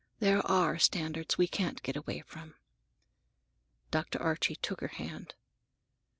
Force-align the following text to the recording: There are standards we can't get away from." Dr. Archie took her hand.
There 0.17 0.43
are 0.47 0.79
standards 0.79 1.37
we 1.37 1.45
can't 1.47 1.83
get 1.83 1.95
away 1.95 2.23
from." 2.25 2.55
Dr. 3.91 4.19
Archie 4.19 4.55
took 4.55 4.81
her 4.81 4.87
hand. 4.87 5.35